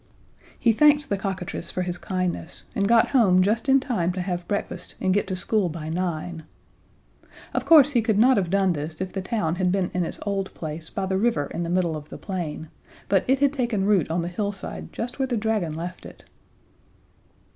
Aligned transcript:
He 0.57 0.73
thanked 0.73 1.09
the 1.09 1.15
cockatrice 1.15 1.69
for 1.69 1.83
his 1.83 1.99
kindness, 1.99 2.63
and 2.73 2.87
got 2.87 3.09
home 3.09 3.43
just 3.43 3.69
in 3.69 3.79
time 3.79 4.11
to 4.13 4.21
have 4.21 4.47
breakfast 4.47 4.95
and 4.99 5.13
get 5.13 5.27
to 5.27 5.35
school 5.35 5.69
by 5.69 5.89
nine. 5.89 6.43
Of 7.53 7.65
course, 7.65 7.91
he 7.91 8.01
could 8.01 8.17
not 8.17 8.35
have 8.35 8.49
done 8.49 8.73
this 8.73 8.99
if 8.99 9.13
the 9.13 9.21
town 9.21 9.57
had 9.57 9.71
been 9.71 9.91
in 9.93 10.03
its 10.03 10.17
old 10.25 10.51
place 10.55 10.89
by 10.89 11.05
the 11.05 11.19
river 11.19 11.51
in 11.53 11.61
the 11.61 11.69
middle 11.69 11.95
of 11.95 12.09
the 12.09 12.17
plain, 12.17 12.69
but 13.09 13.23
it 13.27 13.37
had 13.37 13.53
taken 13.53 13.85
root 13.85 14.09
on 14.09 14.23
the 14.23 14.27
hillside 14.27 14.91
just 14.91 15.19
where 15.19 15.27
the 15.27 15.37
dragon 15.37 15.73
left 15.75 16.07
it. 16.07 16.25